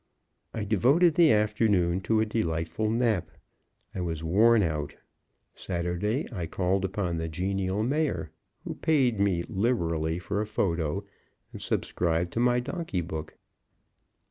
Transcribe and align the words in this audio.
I 0.51 0.63
devoted 0.63 1.13
the 1.13 1.31
afternoon 1.31 2.01
to 2.09 2.21
a 2.21 2.25
delightful 2.25 2.89
nap; 2.89 3.29
I 3.93 4.01
was 4.01 4.23
worn 4.23 4.63
out. 4.63 4.95
Saturday 5.53 6.27
I 6.33 6.47
called 6.47 6.83
upon 6.83 7.17
the 7.17 7.29
genial 7.29 7.83
Mayor, 7.83 8.31
who 8.63 8.73
paid 8.73 9.19
me 9.19 9.43
liberally 9.47 10.17
for 10.17 10.41
a 10.41 10.47
photo 10.47 11.05
and 11.53 11.61
subscribed 11.61 12.33
to 12.33 12.39
my 12.39 12.59
donkey 12.59 13.01
book. 13.01 13.37